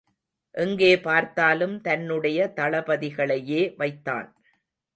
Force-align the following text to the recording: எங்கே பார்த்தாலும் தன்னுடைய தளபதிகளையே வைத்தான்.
எங்கே 0.55 0.89
பார்த்தாலும் 0.99 1.75
தன்னுடைய 1.81 2.51
தளபதிகளையே 2.55 3.61
வைத்தான். 3.77 4.29